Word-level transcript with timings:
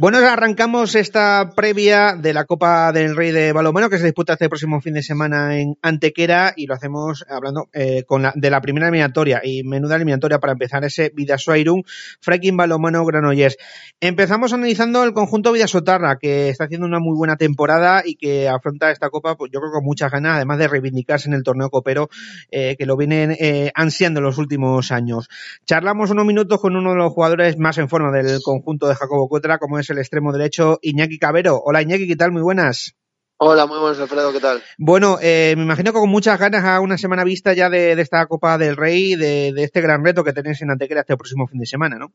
Bueno, 0.00 0.18
arrancamos 0.18 0.94
esta 0.94 1.50
previa 1.56 2.14
de 2.14 2.32
la 2.32 2.44
Copa 2.44 2.92
del 2.92 3.16
Rey 3.16 3.32
de 3.32 3.52
Balomano 3.52 3.90
que 3.90 3.98
se 3.98 4.04
disputa 4.04 4.34
este 4.34 4.48
próximo 4.48 4.80
fin 4.80 4.94
de 4.94 5.02
semana 5.02 5.58
en 5.58 5.76
Antequera 5.82 6.52
y 6.54 6.68
lo 6.68 6.74
hacemos 6.74 7.26
hablando 7.28 7.68
eh, 7.72 8.04
con 8.04 8.22
la, 8.22 8.32
de 8.36 8.48
la 8.48 8.60
primera 8.60 8.86
eliminatoria 8.86 9.40
y 9.42 9.64
menuda 9.64 9.96
eliminatoria 9.96 10.38
para 10.38 10.52
empezar 10.52 10.84
ese 10.84 11.10
Vidasoairum, 11.12 11.82
Freaking 12.20 12.56
Balomano 12.56 13.04
Granollers. 13.04 13.56
Empezamos 13.98 14.52
analizando 14.52 15.02
el 15.02 15.12
conjunto 15.12 15.50
Vidasotarra 15.50 16.16
que 16.16 16.48
está 16.48 16.66
haciendo 16.66 16.86
una 16.86 17.00
muy 17.00 17.16
buena 17.16 17.34
temporada 17.34 18.04
y 18.06 18.14
que 18.14 18.48
afronta 18.48 18.92
esta 18.92 19.10
Copa 19.10 19.34
pues 19.34 19.50
yo 19.52 19.58
creo 19.58 19.72
con 19.72 19.84
muchas 19.84 20.12
ganas, 20.12 20.36
además 20.36 20.58
de 20.58 20.68
reivindicarse 20.68 21.28
en 21.28 21.34
el 21.34 21.42
torneo 21.42 21.70
copero 21.70 22.08
eh, 22.52 22.76
que 22.78 22.86
lo 22.86 22.96
vienen 22.96 23.32
eh, 23.32 23.72
ansiando 23.74 24.20
en 24.20 24.26
los 24.26 24.38
últimos 24.38 24.92
años. 24.92 25.28
Charlamos 25.66 26.12
unos 26.12 26.24
minutos 26.24 26.60
con 26.60 26.76
uno 26.76 26.90
de 26.90 26.98
los 26.98 27.12
jugadores 27.12 27.58
más 27.58 27.78
en 27.78 27.88
forma 27.88 28.12
del 28.12 28.38
conjunto 28.44 28.86
de 28.86 28.94
Jacobo 28.94 29.28
Cuetra, 29.28 29.58
como 29.58 29.80
es 29.80 29.87
el 29.90 29.98
extremo 29.98 30.32
derecho 30.32 30.78
Iñaki 30.82 31.18
Cabero. 31.18 31.60
Hola 31.64 31.82
Iñaki, 31.82 32.06
¿qué 32.06 32.16
tal? 32.16 32.32
Muy 32.32 32.42
buenas. 32.42 32.94
Hola, 33.40 33.66
muy 33.66 33.78
buenas, 33.78 34.00
Alfredo, 34.00 34.32
¿qué 34.32 34.40
tal? 34.40 34.60
Bueno, 34.78 35.18
eh, 35.22 35.54
me 35.56 35.62
imagino 35.62 35.92
que 35.92 36.00
con 36.00 36.10
muchas 36.10 36.40
ganas 36.40 36.64
a 36.64 36.80
una 36.80 36.98
semana 36.98 37.22
vista 37.22 37.52
ya 37.52 37.70
de, 37.70 37.94
de 37.94 38.02
esta 38.02 38.26
Copa 38.26 38.58
del 38.58 38.76
Rey, 38.76 39.14
de, 39.14 39.52
de, 39.52 39.62
este 39.62 39.80
gran 39.80 40.04
reto 40.04 40.24
que 40.24 40.32
tenéis 40.32 40.60
en 40.62 40.72
Antequera 40.72 41.02
este 41.02 41.16
próximo 41.16 41.46
fin 41.46 41.60
de 41.60 41.66
semana, 41.66 41.98
¿no? 41.98 42.12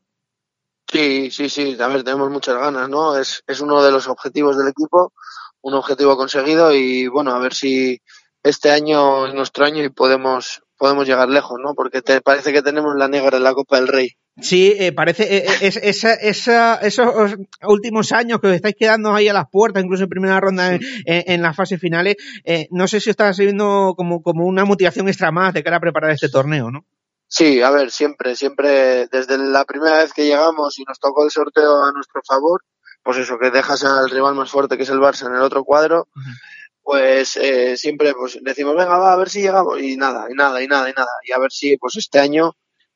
Sí, 0.92 1.30
sí, 1.30 1.48
sí, 1.48 1.78
a 1.80 1.88
ver, 1.88 2.04
tenemos 2.04 2.30
muchas 2.30 2.58
ganas, 2.58 2.90
¿no? 2.90 3.16
Es, 3.16 3.42
es 3.46 3.60
uno 3.62 3.82
de 3.82 3.90
los 3.90 4.06
objetivos 4.06 4.58
del 4.58 4.68
equipo, 4.68 5.14
un 5.62 5.72
objetivo 5.72 6.16
conseguido 6.18 6.74
y 6.74 7.08
bueno, 7.08 7.30
a 7.30 7.38
ver 7.38 7.54
si 7.54 8.02
este 8.42 8.70
año 8.70 9.26
es 9.26 9.32
nuestro 9.32 9.64
año 9.64 9.82
y 9.82 9.88
podemos, 9.88 10.62
podemos 10.76 11.06
llegar 11.06 11.30
lejos, 11.30 11.58
¿no? 11.58 11.74
Porque 11.74 12.02
te 12.02 12.20
parece 12.20 12.52
que 12.52 12.60
tenemos 12.60 12.94
la 12.96 13.08
negra 13.08 13.38
en 13.38 13.44
la 13.44 13.54
Copa 13.54 13.76
del 13.76 13.88
Rey. 13.88 14.10
Sí, 14.40 14.74
eh, 14.76 14.92
parece 14.92 15.36
eh, 15.36 15.46
es, 15.60 15.76
esa, 15.76 16.14
esa, 16.14 16.74
esos 16.76 17.36
últimos 17.62 18.10
años 18.10 18.40
que 18.40 18.48
os 18.48 18.54
estáis 18.54 18.74
quedando 18.76 19.14
ahí 19.14 19.28
a 19.28 19.32
las 19.32 19.48
puertas, 19.48 19.84
incluso 19.84 20.04
en 20.04 20.08
primera 20.08 20.40
ronda 20.40 20.74
en, 20.74 20.80
en, 21.06 21.22
en 21.26 21.42
las 21.42 21.54
fases 21.54 21.80
finales, 21.80 22.16
eh, 22.44 22.66
no 22.72 22.88
sé 22.88 22.98
si 22.98 23.10
os 23.10 23.12
está 23.12 23.32
sirviendo 23.32 23.94
como, 23.96 24.22
como 24.22 24.44
una 24.46 24.64
motivación 24.64 25.06
extra 25.08 25.30
más 25.30 25.54
de 25.54 25.62
cara 25.62 25.76
a 25.76 25.80
preparar 25.80 26.10
este 26.10 26.28
torneo, 26.28 26.70
¿no? 26.72 26.84
Sí, 27.28 27.62
a 27.62 27.70
ver, 27.70 27.90
siempre, 27.90 28.34
siempre, 28.36 29.06
desde 29.06 29.38
la 29.38 29.64
primera 29.64 29.98
vez 29.98 30.12
que 30.12 30.24
llegamos 30.24 30.78
y 30.78 30.84
nos 30.84 30.98
tocó 30.98 31.24
el 31.24 31.30
sorteo 31.30 31.84
a 31.84 31.92
nuestro 31.92 32.20
favor, 32.26 32.62
pues 33.04 33.18
eso, 33.18 33.38
que 33.38 33.50
dejas 33.50 33.84
al 33.84 34.10
rival 34.10 34.34
más 34.34 34.50
fuerte 34.50 34.76
que 34.76 34.82
es 34.82 34.90
el 34.90 34.98
Barça 34.98 35.26
en 35.26 35.34
el 35.34 35.42
otro 35.42 35.62
cuadro, 35.64 36.08
uh 36.14 36.18
-huh. 36.18 36.38
pues 36.82 37.36
eh, 37.36 37.76
siempre 37.76 38.14
pues 38.14 38.38
decimos, 38.42 38.74
venga, 38.76 38.98
va, 38.98 39.12
a 39.12 39.16
ver 39.16 39.30
si 39.30 39.42
llegamos, 39.42 39.80
y 39.80 39.96
nada, 39.96 40.26
y 40.30 40.34
nada, 40.34 40.62
y 40.62 40.66
nada, 40.66 40.90
y 40.90 40.92
nada, 40.92 41.10
y 41.24 41.32
a 41.32 41.38
ver 41.38 41.52
si 41.52 41.76
pues 41.76 41.96
este 41.96 42.18
año 42.18 42.52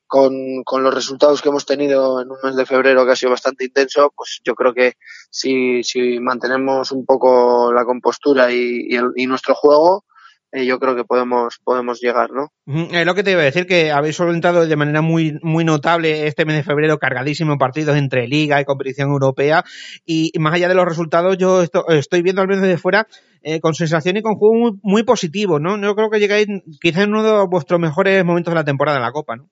con, 0.09 0.63
con 0.65 0.81
los 0.81 0.93
resultados 0.93 1.41
que 1.41 1.49
hemos 1.49 1.67
tenido 1.67 2.19
en 2.19 2.31
un 2.31 2.37
mes 2.43 2.55
de 2.55 2.65
febrero 2.65 3.05
que 3.05 3.11
ha 3.11 3.15
sido 3.15 3.29
bastante 3.29 3.65
intenso, 3.65 4.11
pues 4.15 4.41
yo 4.43 4.55
creo 4.55 4.73
que 4.73 4.93
si, 5.29 5.83
si 5.83 6.19
mantenemos 6.19 6.91
un 6.91 7.05
poco 7.05 7.71
la 7.71 7.85
compostura 7.85 8.51
y, 8.51 8.87
el, 8.95 9.11
y 9.15 9.27
nuestro 9.27 9.53
juego, 9.53 10.05
eh, 10.51 10.65
yo 10.65 10.79
creo 10.79 10.95
que 10.95 11.03
podemos, 11.03 11.59
podemos 11.63 12.01
llegar, 12.01 12.31
¿no? 12.31 12.47
Es 12.91 13.05
lo 13.05 13.13
que 13.13 13.21
te 13.21 13.31
iba 13.31 13.41
a 13.41 13.43
decir, 13.43 13.67
que 13.67 13.91
habéis 13.91 14.15
solventado 14.15 14.65
de 14.65 14.75
manera 14.75 15.03
muy, 15.03 15.37
muy 15.43 15.63
notable 15.63 16.25
este 16.25 16.43
mes 16.43 16.55
de 16.55 16.63
febrero, 16.63 16.97
cargadísimo 16.97 17.59
partidos 17.59 17.95
entre 17.95 18.27
Liga 18.27 18.59
y 18.59 18.65
competición 18.65 19.11
europea. 19.11 19.63
Y, 20.07 20.31
más 20.39 20.55
allá 20.55 20.67
de 20.67 20.73
los 20.73 20.85
resultados, 20.85 21.37
yo 21.37 21.61
esto, 21.61 21.87
estoy 21.89 22.23
viendo 22.23 22.41
al 22.41 22.47
menos 22.47 22.63
desde 22.63 22.79
fuera 22.79 23.05
eh, 23.43 23.59
con 23.59 23.75
sensación 23.75 24.17
y 24.17 24.23
con 24.23 24.37
juego 24.37 24.55
muy, 24.55 24.79
muy 24.81 25.03
positivo, 25.03 25.59
¿no? 25.59 25.79
Yo 25.79 25.93
creo 25.93 26.09
que 26.09 26.19
llegáis 26.19 26.47
quizás 26.81 27.03
en 27.03 27.11
uno 27.11 27.21
de 27.21 27.45
vuestros 27.47 27.79
mejores 27.79 28.25
momentos 28.25 28.51
de 28.51 28.55
la 28.55 28.65
temporada 28.65 28.97
en 28.97 29.03
la 29.03 29.11
Copa, 29.11 29.35
¿no? 29.35 29.51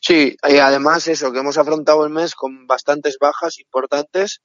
Sí, 0.00 0.36
y 0.48 0.56
además 0.58 1.06
eso, 1.08 1.32
que 1.32 1.40
hemos 1.40 1.58
afrontado 1.58 2.04
el 2.04 2.10
mes 2.12 2.34
con 2.34 2.66
bastantes 2.66 3.16
bajas 3.20 3.58
importantes 3.58 4.40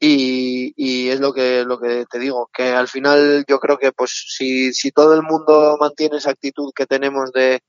y, 0.00 0.72
y 0.76 1.08
es 1.10 1.20
lo 1.20 1.32
que, 1.32 1.64
lo 1.64 1.78
que 1.80 2.04
te 2.10 2.18
digo, 2.18 2.48
que 2.52 2.70
al 2.70 2.88
final 2.88 3.44
yo 3.48 3.58
creo 3.58 3.78
que 3.78 3.92
pues 3.92 4.26
si, 4.36 4.72
si 4.72 4.92
todo 4.92 5.14
el 5.14 5.22
mundo 5.22 5.76
mantiene 5.80 6.18
esa 6.18 6.30
actitud 6.30 6.72
que 6.74 6.86
tenemos 6.86 7.32
de, 7.32 7.60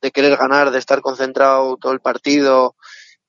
de 0.00 0.10
querer 0.10 0.36
ganar, 0.36 0.70
de 0.70 0.78
estar 0.78 1.00
concentrado 1.00 1.76
todo 1.76 1.92
el 1.92 2.00
partido 2.00 2.76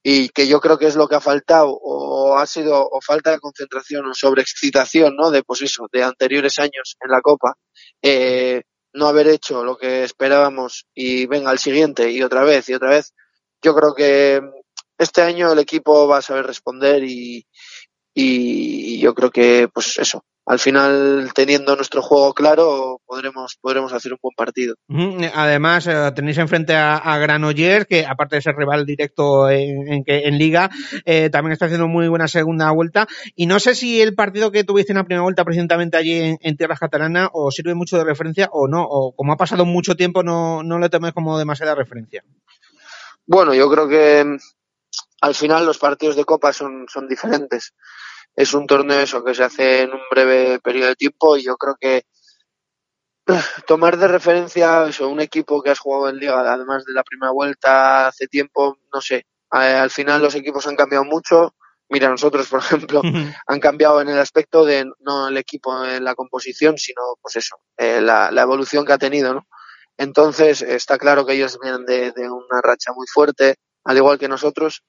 y 0.03 0.29
que 0.29 0.47
yo 0.47 0.59
creo 0.61 0.77
que 0.77 0.87
es 0.87 0.95
lo 0.95 1.07
que 1.07 1.15
ha 1.15 1.21
faltado 1.21 1.69
o 1.71 2.37
ha 2.37 2.45
sido 2.47 2.87
o 2.89 3.01
falta 3.01 3.31
de 3.31 3.39
concentración 3.39 4.05
o 4.07 4.13
sobreexcitación, 4.13 5.15
¿no? 5.15 5.31
De 5.31 5.43
pues 5.43 5.61
eso, 5.61 5.87
de 5.91 6.03
anteriores 6.03 6.59
años 6.59 6.95
en 7.01 7.11
la 7.11 7.21
Copa, 7.21 7.55
eh, 8.01 8.63
no 8.93 9.07
haber 9.07 9.27
hecho 9.27 9.63
lo 9.63 9.77
que 9.77 10.03
esperábamos 10.03 10.85
y 10.95 11.25
venga 11.27 11.51
al 11.51 11.59
siguiente 11.59 12.11
y 12.11 12.23
otra 12.23 12.43
vez 12.43 12.69
y 12.69 12.73
otra 12.73 12.89
vez, 12.89 13.13
yo 13.61 13.75
creo 13.75 13.93
que 13.93 14.41
este 14.97 15.21
año 15.21 15.51
el 15.51 15.59
equipo 15.59 16.07
va 16.07 16.19
a 16.19 16.21
saber 16.21 16.45
responder 16.45 17.03
y, 17.03 17.45
yo 18.99 19.13
creo 19.13 19.29
que, 19.29 19.69
pues 19.71 19.99
eso, 19.99 20.23
al 20.47 20.57
final 20.57 21.29
teniendo 21.35 21.75
nuestro 21.75 22.01
juego 22.01 22.33
claro 22.33 23.01
podremos 23.05 23.57
podremos 23.61 23.91
hacer 23.91 24.13
un 24.13 24.19
buen 24.21 24.33
partido. 24.35 24.75
Además 25.35 25.85
eh, 25.87 26.11
tenéis 26.15 26.37
enfrente 26.37 26.73
a, 26.73 26.95
a 26.95 27.17
Granollers 27.19 27.85
que 27.85 28.05
aparte 28.05 28.37
de 28.37 28.41
ser 28.41 28.55
rival 28.55 28.85
directo 28.85 29.49
en, 29.49 29.91
en, 29.91 30.03
en 30.07 30.37
Liga 30.37 30.71
eh, 31.05 31.29
también 31.29 31.51
está 31.51 31.65
haciendo 31.65 31.87
muy 31.87 32.07
buena 32.07 32.29
segunda 32.29 32.71
vuelta 32.71 33.07
y 33.35 33.45
no 33.45 33.59
sé 33.59 33.75
si 33.75 34.01
el 34.01 34.15
partido 34.15 34.49
que 34.51 34.63
tuviste 34.63 34.93
en 34.93 34.97
la 34.97 35.03
primera 35.03 35.23
vuelta 35.23 35.43
precisamente 35.43 35.97
allí 35.97 36.13
en, 36.13 36.37
en 36.41 36.55
tierras 36.55 36.79
catalanas 36.79 37.29
os 37.33 37.53
sirve 37.53 37.75
mucho 37.75 37.97
de 37.97 38.05
referencia 38.05 38.49
o 38.51 38.69
no 38.69 38.83
o 38.89 39.13
como 39.13 39.33
ha 39.33 39.37
pasado 39.37 39.65
mucho 39.65 39.95
tiempo 39.95 40.23
no 40.23 40.63
no 40.63 40.79
le 40.79 40.89
tomes 40.89 41.11
como 41.11 41.37
demasiada 41.37 41.75
referencia. 41.75 42.23
Bueno, 43.27 43.53
yo 43.53 43.69
creo 43.69 43.87
que 43.87 44.23
mm, 44.23 44.37
al 45.21 45.35
final 45.35 45.65
los 45.65 45.77
partidos 45.77 46.15
de 46.15 46.25
Copa 46.25 46.53
son, 46.53 46.85
son 46.87 47.07
diferentes. 47.07 47.73
Es 48.35 48.53
un 48.53 48.65
torneo 48.65 49.01
eso 49.01 49.23
que 49.23 49.35
se 49.35 49.43
hace 49.43 49.81
en 49.81 49.93
un 49.93 50.01
breve 50.09 50.59
periodo 50.59 50.89
de 50.89 50.95
tiempo 50.95 51.35
y 51.35 51.43
yo 51.43 51.57
creo 51.57 51.75
que 51.79 52.03
tomar 53.67 53.97
de 53.97 54.07
referencia 54.07 54.87
eso, 54.87 55.09
un 55.09 55.19
equipo 55.19 55.61
que 55.61 55.71
has 55.71 55.79
jugado 55.79 56.09
en 56.09 56.17
liga, 56.17 56.39
además 56.39 56.85
de 56.85 56.93
la 56.93 57.03
primera 57.03 57.31
vuelta 57.31 58.07
hace 58.07 58.27
tiempo, 58.27 58.77
no 58.93 59.01
sé, 59.01 59.25
al 59.49 59.89
final 59.89 60.21
los 60.21 60.35
equipos 60.35 60.65
han 60.67 60.75
cambiado 60.75 61.03
mucho. 61.03 61.53
Mira, 61.89 62.09
nosotros, 62.09 62.47
por 62.49 62.59
ejemplo, 62.59 63.01
han 63.47 63.59
cambiado 63.59 64.01
en 64.01 64.09
el 64.09 64.19
aspecto 64.19 64.65
de 64.65 64.85
no 64.99 65.29
el 65.29 65.37
equipo 65.37 65.85
en 65.85 66.03
la 66.03 66.15
composición, 66.15 66.77
sino 66.77 67.01
pues 67.21 67.37
eso, 67.37 67.57
eh, 67.77 68.01
la, 68.01 68.29
la 68.29 68.41
evolución 68.41 68.85
que 68.85 68.93
ha 68.93 68.97
tenido, 68.97 69.33
¿no? 69.33 69.47
Entonces, 69.97 70.61
está 70.61 70.97
claro 70.97 71.25
que 71.25 71.33
ellos 71.33 71.57
vienen 71.61 71.85
de, 71.85 72.29
una 72.29 72.61
racha 72.61 72.93
muy 72.93 73.07
fuerte, 73.07 73.55
al 73.83 73.97
igual 73.97 74.19
que 74.19 74.27
nosotros, 74.27 74.83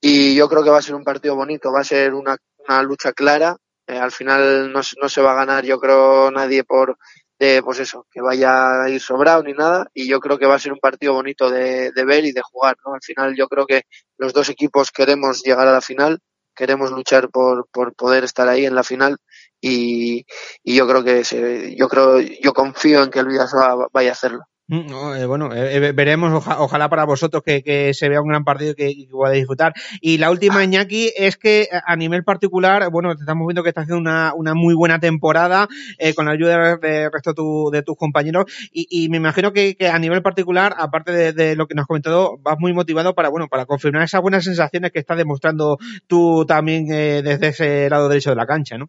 y 0.00 0.34
yo 0.34 0.48
creo 0.48 0.64
que 0.64 0.70
va 0.70 0.78
a 0.78 0.82
ser 0.82 0.94
un 0.94 1.04
partido 1.04 1.36
bonito, 1.36 1.72
va 1.72 1.80
a 1.80 1.84
ser 1.84 2.14
una, 2.14 2.36
una 2.66 2.82
lucha 2.82 3.12
clara. 3.12 3.56
Eh, 3.86 3.98
al 3.98 4.12
final 4.12 4.72
no, 4.72 4.80
no, 5.00 5.08
se 5.08 5.22
va 5.22 5.32
a 5.32 5.36
ganar, 5.36 5.64
yo 5.64 5.78
creo, 5.78 6.30
nadie 6.30 6.64
por, 6.64 6.96
de, 7.38 7.62
pues 7.62 7.80
eso, 7.80 8.06
que 8.10 8.20
vaya 8.20 8.84
a 8.84 8.88
ir 8.88 9.00
sobrado 9.00 9.42
ni 9.42 9.52
nada, 9.52 9.88
y 9.92 10.08
yo 10.08 10.20
creo 10.20 10.38
que 10.38 10.46
va 10.46 10.54
a 10.54 10.58
ser 10.60 10.72
un 10.72 10.78
partido 10.78 11.14
bonito 11.14 11.50
de, 11.50 11.90
de 11.92 12.04
ver 12.04 12.24
y 12.24 12.32
de 12.32 12.42
jugar, 12.42 12.76
¿no? 12.86 12.94
Al 12.94 13.02
final 13.02 13.34
yo 13.36 13.48
creo 13.48 13.66
que 13.66 13.82
los 14.18 14.32
dos 14.32 14.48
equipos 14.48 14.92
queremos 14.92 15.42
llegar 15.42 15.66
a 15.66 15.72
la 15.72 15.80
final, 15.80 16.20
queremos 16.54 16.90
luchar 16.90 17.30
por, 17.30 17.66
por 17.72 17.94
poder 17.94 18.24
estar 18.24 18.48
ahí 18.48 18.66
en 18.66 18.74
la 18.74 18.84
final 18.84 19.16
y, 19.60 20.24
y 20.72 20.76
yo 20.76 20.86
creo 20.88 21.04
que 21.04 21.22
se, 21.24 21.76
yo 21.76 21.88
creo 21.88 22.18
yo 22.20 22.52
confío 22.54 23.02
en 23.02 23.10
que 23.10 23.18
el 23.18 23.26
Vidasoa 23.26 23.88
vaya 23.92 24.10
a 24.10 24.12
hacerlo. 24.12 24.44
No, 24.68 25.14
eh, 25.14 25.26
bueno, 25.26 25.52
eh, 25.52 25.92
veremos, 25.92 26.32
oja, 26.32 26.62
ojalá 26.62 26.88
para 26.88 27.04
vosotros 27.04 27.42
que, 27.44 27.62
que, 27.62 27.92
se 27.92 28.08
vea 28.08 28.22
un 28.22 28.28
gran 28.28 28.44
partido 28.44 28.74
que, 28.74 28.86
que 28.94 29.06
podáis 29.10 29.40
disfrutar. 29.40 29.74
Y 30.00 30.16
la 30.16 30.30
última, 30.30 30.64
Iñaki, 30.64 31.12
es 31.14 31.36
que 31.36 31.68
a 31.84 31.94
nivel 31.94 32.24
particular, 32.24 32.88
bueno, 32.90 33.12
estamos 33.12 33.46
viendo 33.46 33.62
que 33.62 33.68
está 33.68 33.82
haciendo 33.82 34.00
una, 34.00 34.32
una 34.34 34.54
muy 34.54 34.74
buena 34.74 34.98
temporada 34.98 35.68
eh, 35.98 36.14
con 36.14 36.24
la 36.24 36.32
ayuda 36.32 36.78
del 36.78 37.12
resto 37.12 37.30
de, 37.30 37.34
tu, 37.34 37.70
de 37.70 37.82
tus 37.82 37.96
compañeros 37.96 38.46
y, 38.72 38.86
y, 38.88 39.10
me 39.10 39.18
imagino 39.18 39.52
que, 39.52 39.74
que 39.74 39.88
a 39.88 39.98
nivel 39.98 40.22
particular, 40.22 40.74
aparte 40.78 41.12
de, 41.12 41.32
de, 41.34 41.54
lo 41.54 41.66
que 41.66 41.74
nos 41.74 41.82
has 41.82 41.88
comentado, 41.88 42.38
vas 42.40 42.56
muy 42.58 42.72
motivado 42.72 43.14
para, 43.14 43.28
bueno, 43.28 43.48
para 43.48 43.66
confirmar 43.66 44.04
esas 44.04 44.22
buenas 44.22 44.44
sensaciones 44.44 44.90
que 44.90 45.00
estás 45.00 45.18
demostrando 45.18 45.76
tú 46.06 46.46
también 46.46 46.86
eh, 46.90 47.20
desde 47.22 47.48
ese 47.48 47.90
lado 47.90 48.08
derecho 48.08 48.30
de 48.30 48.36
la 48.36 48.46
cancha, 48.46 48.78
¿no? 48.78 48.88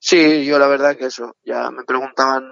Sí, 0.00 0.44
yo 0.44 0.58
la 0.58 0.68
verdad 0.68 0.96
que 0.96 1.06
eso, 1.06 1.36
ya 1.44 1.70
me 1.70 1.84
preguntaban 1.84 2.44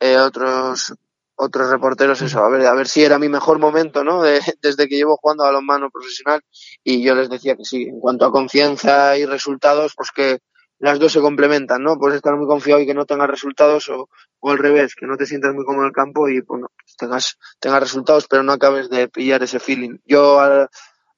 eh, 0.00 0.18
otros 0.18 0.94
otros 1.36 1.68
reporteros 1.70 2.22
eso, 2.22 2.44
a 2.44 2.48
ver, 2.48 2.66
a 2.66 2.74
ver 2.74 2.86
si 2.86 3.02
era 3.02 3.18
mi 3.18 3.28
mejor 3.28 3.58
momento, 3.58 4.04
¿no? 4.04 4.22
De, 4.22 4.40
desde 4.62 4.88
que 4.88 4.96
llevo 4.96 5.16
jugando 5.16 5.44
a 5.44 5.46
balonmano 5.46 5.90
profesional 5.90 6.40
y 6.84 7.02
yo 7.02 7.14
les 7.14 7.28
decía 7.28 7.56
que 7.56 7.64
sí, 7.64 7.82
en 7.84 8.00
cuanto 8.00 8.24
a 8.24 8.32
confianza 8.32 9.16
y 9.18 9.26
resultados, 9.26 9.94
pues 9.96 10.10
que 10.12 10.38
las 10.78 10.98
dos 10.98 11.12
se 11.12 11.20
complementan, 11.20 11.82
¿no? 11.82 11.96
Puedes 11.98 12.16
estar 12.16 12.36
muy 12.36 12.46
confiado 12.46 12.80
y 12.80 12.86
que 12.86 12.94
no 12.94 13.06
tengas 13.06 13.30
resultados 13.30 13.88
o, 13.88 14.08
o 14.40 14.50
al 14.50 14.58
revés, 14.58 14.94
que 14.94 15.06
no 15.06 15.16
te 15.16 15.26
sientas 15.26 15.54
muy 15.54 15.64
cómodo 15.64 15.82
en 15.82 15.88
el 15.88 15.92
campo 15.92 16.28
y 16.28 16.40
bueno, 16.42 16.68
pues 16.76 16.96
tengas, 16.96 17.38
tengas 17.58 17.80
resultados 17.80 18.26
pero 18.28 18.42
no 18.42 18.52
acabes 18.52 18.90
de 18.90 19.08
pillar 19.08 19.42
ese 19.42 19.60
feeling. 19.60 19.98
Yo 20.04 20.40
a, 20.40 20.64
a 20.64 20.68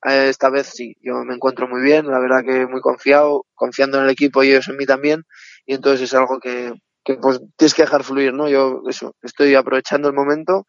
esta 0.07 0.51
vez 0.51 0.69
sí, 0.69 0.97
yo 1.01 1.25
me 1.25 1.35
encuentro 1.35 1.69
muy 1.69 1.83
bien, 1.83 2.07
la 2.07 2.19
verdad 2.19 2.45
que 2.45 2.67
muy 2.67 2.81
confiado, 2.81 3.47
confiando 3.55 3.99
en 3.99 4.05
el 4.05 4.11
equipo 4.11 4.43
y 4.43 4.51
ellos 4.51 4.69
en 4.69 4.77
mí 4.77 4.87
también 4.87 5.25
y 5.67 5.75
entonces 5.75 6.03
es 6.03 6.15
algo 6.15 6.39
que, 6.39 6.73
que 7.05 7.15
pues 7.15 7.41
tienes 7.57 7.75
que 7.75 7.83
dejar 7.83 8.05
fluir, 8.05 8.33
¿no? 8.33 8.49
Yo 8.49 8.83
eso, 8.89 9.15
estoy 9.23 9.55
aprovechando 9.55 10.09
el 10.09 10.15
momento 10.15 10.67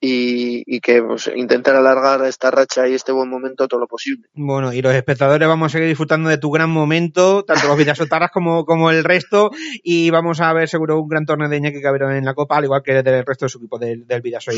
y, 0.00 0.80
que 0.80 1.02
pues, 1.02 1.30
intentar 1.34 1.74
alargar 1.74 2.24
esta 2.24 2.50
racha 2.50 2.86
y 2.86 2.94
este 2.94 3.12
buen 3.12 3.28
momento 3.28 3.66
todo 3.66 3.80
lo 3.80 3.86
posible. 3.86 4.28
Bueno, 4.34 4.72
y 4.72 4.80
los 4.80 4.94
espectadores 4.94 5.48
vamos 5.48 5.66
a 5.66 5.72
seguir 5.72 5.88
disfrutando 5.88 6.28
de 6.28 6.38
tu 6.38 6.50
gran 6.50 6.70
momento, 6.70 7.44
tanto 7.44 7.66
los 7.66 7.76
Vidasotaras 7.76 8.30
como, 8.32 8.64
como 8.64 8.90
el 8.90 9.04
resto, 9.04 9.50
y 9.82 10.10
vamos 10.10 10.40
a 10.40 10.52
ver 10.52 10.68
seguro 10.68 11.00
un 11.00 11.08
gran 11.08 11.26
torneo 11.26 11.48
de 11.48 11.56
Iñaki 11.56 11.82
Cabrera 11.82 12.16
en 12.16 12.24
la 12.24 12.34
Copa, 12.34 12.56
al 12.56 12.64
igual 12.64 12.82
que 12.82 13.02
del 13.02 13.26
resto 13.26 13.46
de 13.46 13.48
su 13.48 13.58
equipo 13.58 13.78
del, 13.78 14.06
del 14.06 14.22
Vidaso 14.22 14.52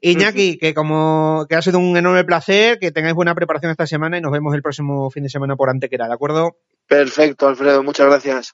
Iñaki, 0.00 0.58
que 0.58 0.74
como 0.74 1.46
que 1.48 1.56
ha 1.56 1.62
sido 1.62 1.78
un 1.78 1.96
enorme 1.96 2.24
placer, 2.24 2.78
que 2.78 2.90
tengáis 2.90 3.14
buena 3.14 3.34
preparación 3.34 3.70
esta 3.70 3.86
semana 3.86 4.18
y 4.18 4.20
nos 4.20 4.32
vemos 4.32 4.54
el 4.54 4.62
próximo 4.62 5.10
fin 5.10 5.22
de 5.22 5.30
semana 5.30 5.56
por 5.56 5.70
Antequera, 5.70 6.08
¿de 6.08 6.14
acuerdo? 6.14 6.56
Perfecto, 6.86 7.48
Alfredo, 7.48 7.82
muchas 7.82 8.06
gracias. 8.06 8.52